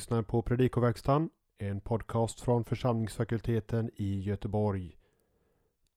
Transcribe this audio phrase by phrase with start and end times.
[0.00, 4.96] lyssnar på Predikoverkstan, en podcast från församlingsfakulteten i Göteborg.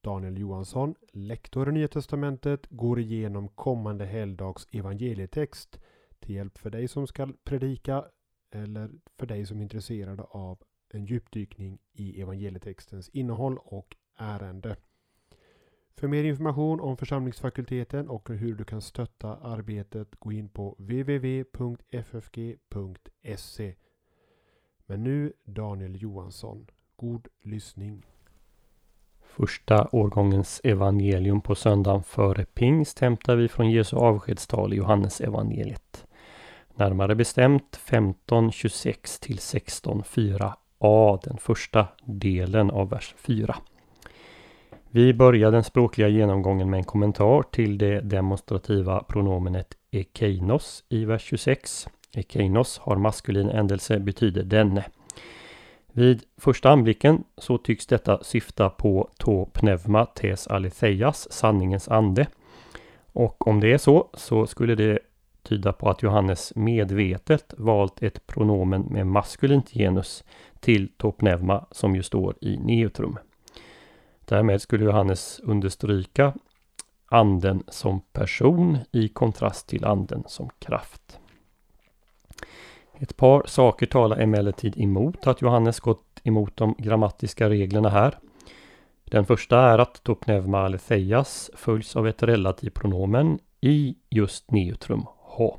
[0.01, 5.79] Daniel Johansson, lektor i Nya Testamentet, går igenom kommande helgdags evangelietext
[6.19, 8.05] till hjälp för dig som ska predika
[8.51, 14.75] eller för dig som är intresserad av en djupdykning i evangelietextens innehåll och ärende.
[15.95, 21.53] För mer information om församlingsfakulteten och hur du kan stötta arbetet gå in på www.ffg.se.
[24.85, 26.67] Men nu Daniel Johansson.
[26.95, 28.05] God lyssning.
[29.21, 36.05] Första årgångens evangelium på söndagen före pingst hämtar vi från Jesu avskedstal i Johannes evangeliet.
[36.75, 43.55] Närmare bestämt 15.26 till 16.4a, den första delen av vers 4.
[44.89, 51.21] Vi börjar den språkliga genomgången med en kommentar till det demonstrativa pronomenet ekeinos i vers
[51.21, 51.87] 26.
[52.13, 54.85] Ekeinos har maskulin ändelse, betyder denne.
[55.91, 62.27] Vid första anblicken så tycks detta syfta på to pneuma tes aletheias, sanningens ande.
[63.11, 64.99] Och om det är så, så skulle det
[65.43, 70.23] tyda på att Johannes medvetet valt ett pronomen med maskulint genus
[70.59, 73.17] till topnevma som ju står i neutrum.
[74.25, 76.33] Därmed skulle Johannes understryka
[77.05, 81.19] anden som person i kontrast till anden som kraft.
[83.03, 88.17] Ett par saker talar emellertid emot att Johannes gått emot de grammatiska reglerna här.
[89.05, 95.57] Den första är att topnevma aletheias följs av ett relativpronomen i just neutrum ha.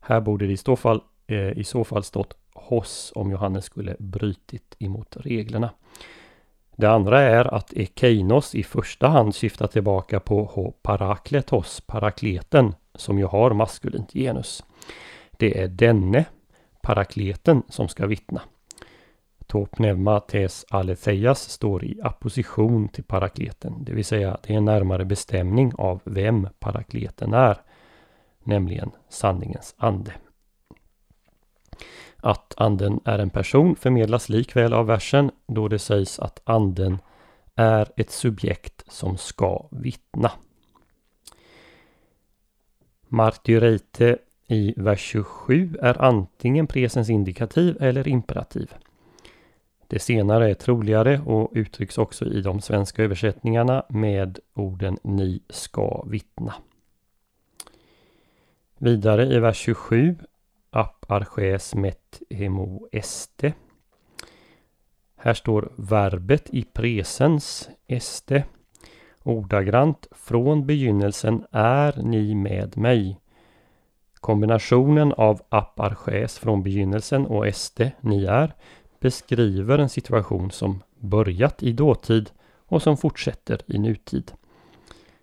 [0.00, 3.96] Här borde det i så fall, eh, i så fall stått hos om Johannes skulle
[3.98, 5.70] brytit emot reglerna.
[6.76, 13.18] Det andra är att ekeinos i första hand syftar tillbaka på H parakletos, parakleten, som
[13.18, 14.64] ju har maskulint genus.
[15.38, 16.24] Det är denne,
[16.88, 18.40] parakleten, som ska vittna.
[19.46, 24.64] To pneuma tes aletheias står i apposition till parakleten, det vill säga det är en
[24.64, 27.60] närmare bestämning av vem parakleten är,
[28.42, 30.12] nämligen sanningens ande.
[32.16, 36.98] Att anden är en person förmedlas likväl av versen då det sägs att anden
[37.54, 40.30] är ett subjekt som ska vittna.
[43.08, 48.74] Martyreite i vers 27 är antingen presens indikativ eller imperativ.
[49.86, 56.04] Det senare är troligare och uttrycks också i de svenska översättningarna med orden ni ska
[56.06, 56.54] vittna.
[58.78, 60.16] Vidare i vers 27
[60.70, 63.52] Ap arches met hemo este.
[65.16, 68.44] Här står verbet i presens este.
[69.22, 73.20] Ordagrant från begynnelsen är ni med mig.
[74.20, 78.52] Kombinationen av aparches från begynnelsen och este, ni är,
[79.00, 82.30] beskriver en situation som börjat i dåtid
[82.66, 84.32] och som fortsätter i nutid.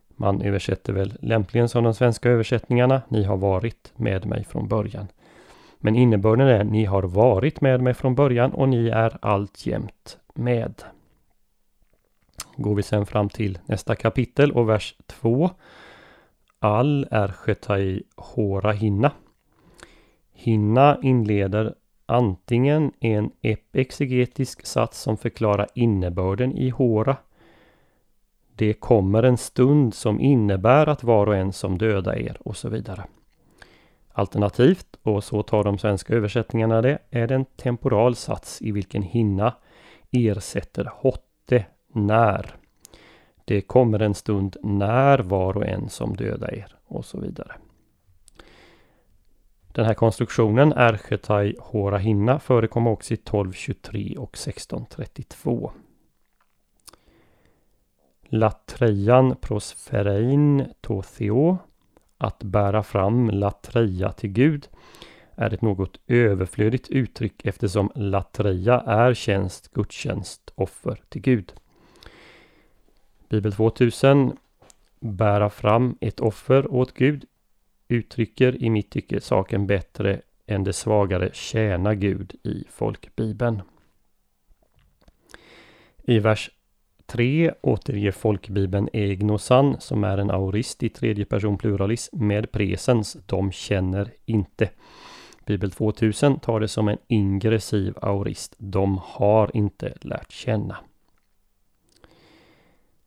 [0.08, 5.08] Man översätter väl lämpligen som de svenska översättningarna, ni har varit med mig från början.
[5.78, 10.84] Men innebörden är ni har varit med mig från början och ni är alltjämt med.
[12.56, 15.50] Går vi sen fram till nästa kapitel och vers 2.
[16.60, 19.12] All är sketai hora hinna.
[20.34, 23.32] Hinna inleder antingen en
[23.74, 27.18] exegetisk sats som förklarar innebörden i hora.
[28.56, 32.70] Det kommer en stund som innebär att var och en som döda er och så
[32.70, 33.04] vidare.
[34.12, 39.02] Alternativt, och så tar de svenska översättningarna det, är det en temporal sats i vilken
[39.02, 39.54] hinna
[40.12, 42.56] ersätter hotte, när.
[43.46, 47.52] Det kommer en stund när var och en som döda er och så vidare.
[49.68, 55.72] Den här konstruktionen, Erchetai Horahinna, förekom förekommer också i 1223 och 1632.
[58.22, 61.58] Latrejan prosferein totheo
[62.18, 64.68] att bära fram latreja till Gud
[65.36, 71.54] är ett något överflödigt uttryck eftersom latreja är tjänst, gudstjänst, offer till Gud.
[73.36, 74.38] Bibel 2000
[75.00, 77.26] Bära fram ett offer åt Gud
[77.88, 83.62] uttrycker i mitt tycke saken bättre än det svagare tjäna Gud i folkbibeln.
[86.04, 86.52] I vers
[87.06, 93.52] 3 återger folkbibeln Egnosan som är en aurist i tredje person pluralis, med presens de
[93.52, 94.70] känner inte.
[95.46, 98.56] Bibel 2000 tar det som en ingressiv aurist.
[98.58, 100.78] De har inte lärt känna.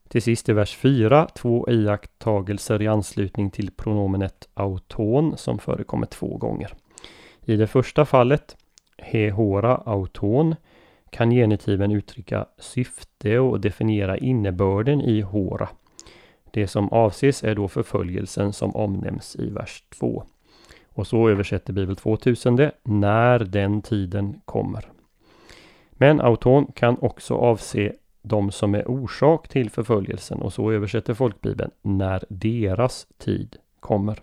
[0.08, 6.36] Till sist i vers 4 två iakttagelser i anslutning till pronomenet auton som förekommer två
[6.36, 6.74] gånger.
[7.44, 8.56] I det första fallet
[8.98, 10.54] hehora auton
[11.10, 15.68] kan genitiven uttrycka syfte och definiera innebörden i hora.
[16.50, 20.24] Det som avses är då förföljelsen som omnämns i vers 2.
[20.88, 24.88] Och så översätter Bibel 2000 det, när den tiden kommer.
[25.90, 27.92] Men auton kan också avse
[28.28, 34.18] de som är orsak till förföljelsen och så översätter folkbibeln när deras tid kommer.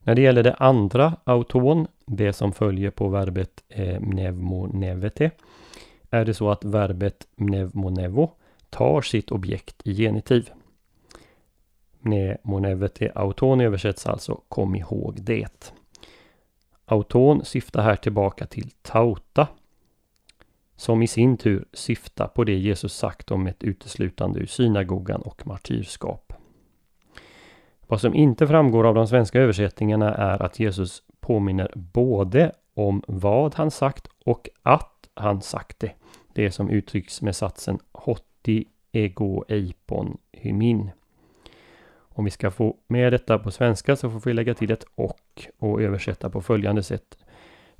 [0.00, 5.30] När det gäller det andra auton, det som följer på verbet eh, mnevmonevete,
[6.10, 8.30] är det så att verbet mnevmonevo
[8.70, 10.50] tar sitt objekt i genitiv.
[12.00, 15.72] Mnemonevete auton översätts alltså kom ihåg det.
[16.86, 19.48] Auton syftar här tillbaka till tauta
[20.76, 25.46] som i sin tur syftar på det Jesus sagt om ett uteslutande ur synagogan och
[25.46, 26.32] martyrskap.
[27.86, 33.54] Vad som inte framgår av de svenska översättningarna är att Jesus påminner både om vad
[33.54, 35.92] han sagt och att han sagt det.
[36.32, 40.90] Det som uttrycks med satsen hotti ego eipon hymin.
[42.16, 45.48] Om vi ska få med detta på svenska så får vi lägga till ett och
[45.58, 47.23] och översätta på följande sätt.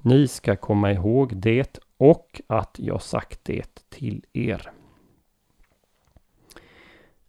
[0.07, 4.71] Ni ska komma ihåg det och att jag sagt det till er.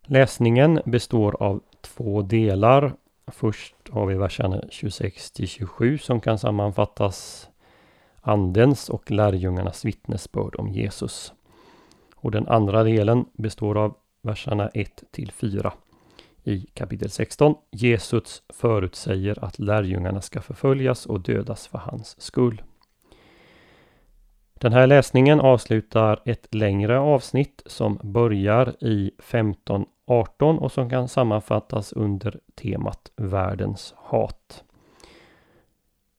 [0.01, 2.93] Läsningen består av två delar.
[3.27, 7.49] Först har vi verserna 26 till 27 som kan sammanfattas
[8.21, 11.33] Andens och lärjungarnas vittnesbörd om Jesus.
[12.15, 15.73] Och den andra delen består av verserna 1 till 4
[16.45, 17.55] i kapitel 16.
[17.71, 22.61] Jesus förutsäger att lärjungarna ska förföljas och dödas för hans skull.
[24.53, 31.93] Den här läsningen avslutar ett längre avsnitt som börjar i 15.18 och som kan sammanfattas
[31.93, 34.63] under temat Världens hat.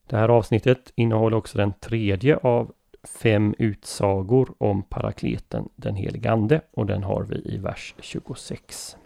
[0.07, 2.71] Det här avsnittet innehåller också den tredje av
[3.03, 8.97] fem utsagor om parakleten, den helige Ande, och den har vi i vers 26.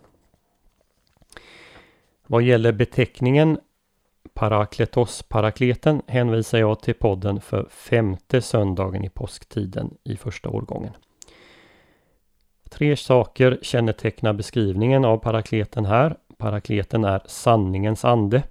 [2.32, 3.60] Vad gäller beteckningen
[4.34, 10.94] Parakletos parakleten hänvisar jag till podden för femte söndagen i påsktiden i första årgången.
[12.70, 16.16] Tre saker kännetecknar beskrivningen av parakleten här.
[16.38, 18.44] Parakleten är sanningens ande.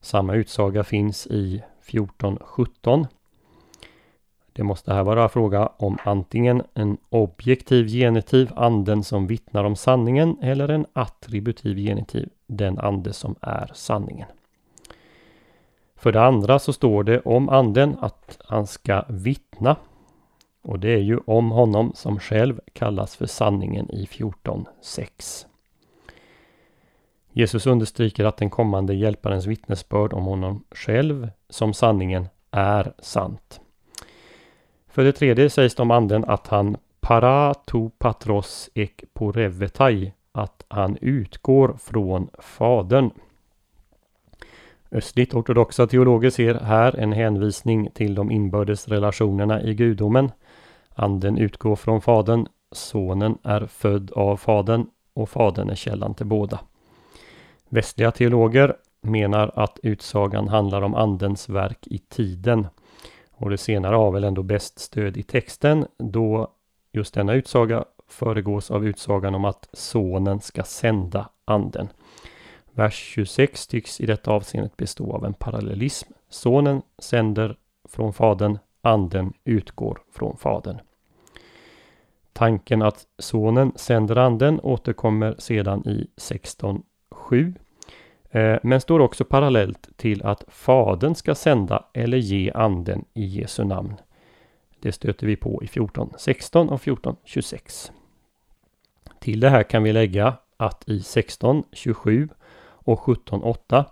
[0.00, 3.06] Samma utsaga finns i 14.17.
[4.56, 10.36] Det måste här vara fråga om antingen en objektiv genitiv, anden som vittnar om sanningen,
[10.42, 14.28] eller en attributiv genitiv, den ande som är sanningen.
[15.96, 19.76] För det andra så står det om anden att han ska vittna.
[20.62, 25.46] Och det är ju om honom som själv kallas för sanningen i 14.6.
[27.32, 33.60] Jesus understryker att den kommande hjälparens vittnesbörd om honom själv som sanningen är sant.
[34.94, 40.64] För det tredje sägs det om anden att han para to patros ek porevetai, att
[40.68, 43.10] han utgår från Fadern.
[44.90, 50.30] Östligt ortodoxa teologer ser här en hänvisning till de inbördes relationerna i gudomen.
[50.94, 56.60] Anden utgår från Fadern, Sonen är född av Fadern och Fadern är källan till båda.
[57.68, 62.66] Västliga teologer menar att utsagan handlar om Andens verk i tiden.
[63.36, 66.48] Och det senare har väl ändå bäst stöd i texten då
[66.92, 71.88] just denna utsaga föregås av utsagan om att Sonen ska sända Anden.
[72.72, 76.12] Vers 26 tycks i detta avseendet bestå av en parallellism.
[76.28, 77.56] Sonen sänder
[77.88, 80.78] från Fadern, Anden utgår från Fadern.
[82.32, 87.54] Tanken att Sonen sänder Anden återkommer sedan i 16.7
[88.34, 93.64] Eh, men står också parallellt till att Fadern ska sända eller ge Anden i Jesu
[93.64, 93.94] namn.
[94.80, 97.90] Det stöter vi på i 14.16 och 14.26.
[99.20, 102.28] Till det här kan vi lägga att i 16.27
[102.62, 103.84] och 17.8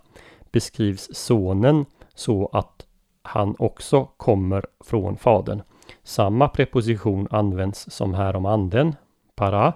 [0.52, 2.86] beskrivs sonen så att
[3.22, 5.62] han också kommer från fadern.
[6.02, 8.96] Samma preposition används som här om anden,
[9.34, 9.72] para,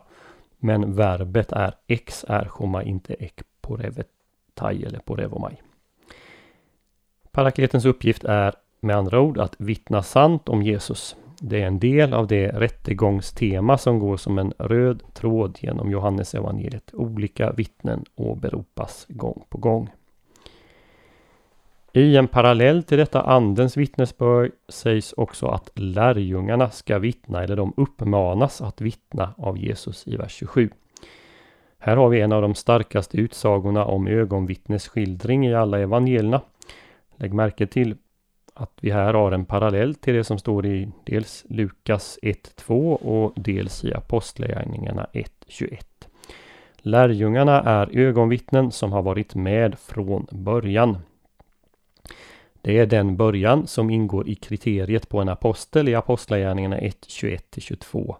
[0.58, 3.42] men verbet är ex erchoma, inte ek
[4.56, 5.56] thai eller porevomai.
[7.32, 11.16] Parakletens uppgift är med andra ord att vittna sant om Jesus.
[11.40, 16.34] Det är en del av det rättegångstema som går som en röd tråd genom Johannes
[16.34, 16.90] evangeliet.
[16.94, 19.90] Olika vittnen åberopas gång på gång.
[21.92, 27.74] I en parallell till detta andens vittnesbörd sägs också att lärjungarna ska vittna eller de
[27.76, 30.70] uppmanas att vittna av Jesus i vers 27.
[31.86, 36.40] Här har vi en av de starkaste utsagorna om ögonvittnesskildring i alla evangelierna.
[37.16, 37.96] Lägg märke till
[38.54, 43.32] att vi här har en parallell till det som står i dels Lukas 1.2 och
[43.36, 45.78] dels i Apostlagärningarna 1.21.
[46.76, 50.98] Lärjungarna är ögonvittnen som har varit med från början.
[52.62, 58.16] Det är den början som ingår i kriteriet på en apostel i Apostlagärningarna 1, 21-22.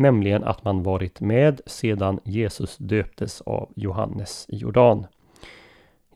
[0.00, 5.06] Nämligen att man varit med sedan Jesus döptes av Johannes i Jordan.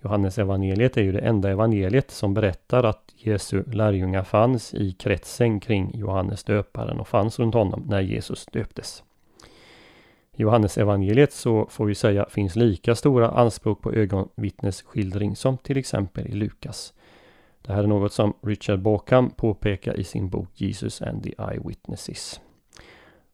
[0.02, 5.60] Johannes evangeliet är ju det enda evangeliet som berättar att Jesu lärjungar fanns i kretsen
[5.60, 9.02] kring Johannes döparen och fanns runt honom när Jesus döptes.
[10.32, 15.76] I Johannes evangeliet så får vi säga finns lika stora anspråk på ögonvittnesskildring som till
[15.76, 16.94] exempel i Lukas.
[17.62, 22.40] Det här är något som Richard Bauckham påpekar i sin bok Jesus and the Eyewitnesses.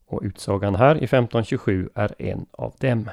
[0.08, 3.10] Och utsagan här i 1527 är en av dem.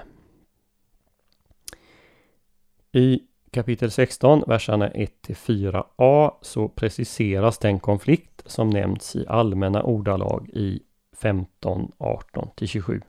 [2.91, 3.21] I
[3.51, 10.81] kapitel 16, verserna 1-4a så preciseras den konflikt som nämnts i allmänna ordalag i
[11.21, 13.01] 15, 18-27.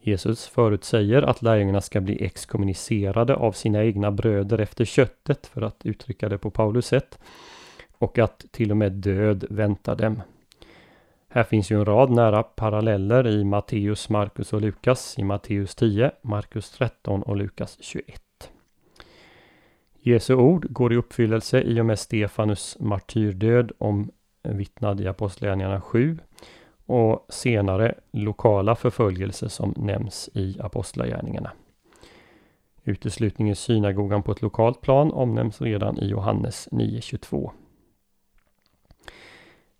[0.00, 5.86] Jesus förutsäger att lärjungarna ska bli exkommunicerade av sina egna bröder efter köttet, för att
[5.86, 7.18] uttrycka det på Paulus sätt,
[7.98, 10.22] och att till och med död väntar dem.
[11.36, 16.10] Här finns ju en rad nära paralleller i Matteus, Markus och Lukas, i Matteus 10,
[16.22, 18.22] Markus 13 och Lukas 21.
[20.00, 26.18] Jesu ord går i uppfyllelse i och med Stefanus martyrdöd omvittnad i Apostlagärningarna 7
[26.86, 31.52] och senare lokala förföljelser som nämns i Apostlagärningarna.
[32.84, 37.50] Uteslutning i synagogan på ett lokalt plan omnämns redan i Johannes 9.22.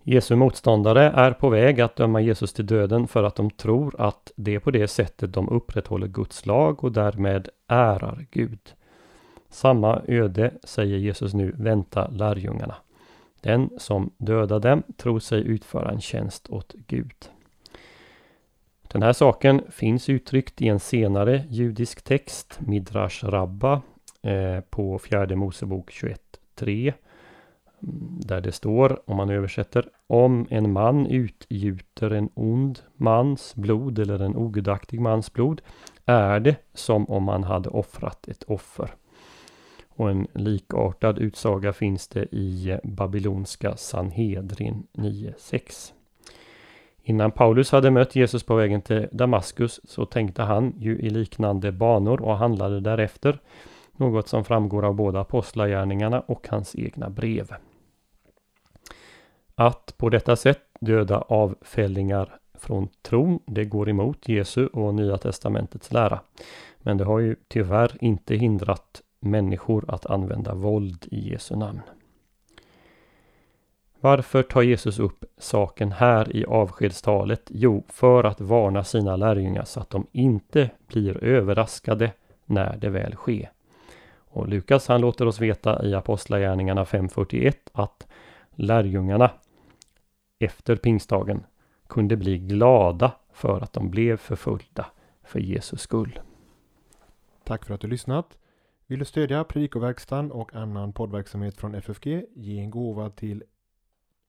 [0.09, 4.33] Jesu motståndare är på väg att döma Jesus till döden för att de tror att
[4.37, 8.59] det är på det sättet de upprätthåller Guds lag och därmed ärar Gud.
[9.49, 12.75] Samma öde, säger Jesus nu, väntar lärjungarna.
[13.41, 17.31] Den som dödar dem tror sig utföra en tjänst åt Gud.
[18.83, 23.83] Den här saken finns uttryckt i en senare judisk text, Midrash Rabba,
[24.23, 26.95] eh, på fjärde Mosebok 21.3.
[27.81, 34.19] Där det står, om man översätter, om en man utgjuter en ond mans blod eller
[34.23, 35.63] en ogudaktig mans blod
[36.07, 38.91] är det som om man hade offrat ett offer.
[39.89, 45.93] Och en likartad utsaga finns det i babylonska Sanhedrin 9.6.
[47.03, 51.73] Innan Paulus hade mött Jesus på vägen till Damaskus så tänkte han ju i liknande
[51.73, 53.39] banor och handlade därefter.
[53.97, 57.55] Något som framgår av båda apostlagärningarna och hans egna brev.
[59.55, 65.93] Att på detta sätt döda avfällingar från tron, det går emot Jesu och Nya Testamentets
[65.93, 66.21] lära.
[66.79, 71.81] Men det har ju tyvärr inte hindrat människor att använda våld i Jesu namn.
[74.01, 77.43] Varför tar Jesus upp saken här i avskedstalet?
[77.51, 82.13] Jo, för att varna sina lärjungar så att de inte blir överraskade
[82.45, 83.51] när det väl sker.
[84.37, 88.07] Och Lukas han låter oss veta i Apostlagärningarna 5.41 att
[88.55, 89.31] lärjungarna
[90.39, 91.47] efter pingstdagen
[91.89, 94.87] kunde bli glada för att de blev förföljda
[95.23, 96.21] för Jesus skull.
[97.45, 98.39] Tack för att du lyssnat.
[98.87, 102.07] Vill du stödja Predikoverkstan och annan poddverksamhet från FFG?
[102.35, 103.45] Ge en gåva till